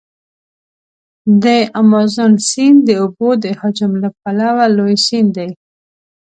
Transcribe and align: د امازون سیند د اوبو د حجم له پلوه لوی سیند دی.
د 1.43 1.45
امازون 1.81 2.33
سیند 2.49 2.77
د 2.87 2.89
اوبو 3.03 3.29
د 3.43 3.45
حجم 3.59 3.91
له 4.03 4.09
پلوه 4.21 4.65
لوی 4.77 4.95
سیند 5.07 5.31
دی. 5.37 5.49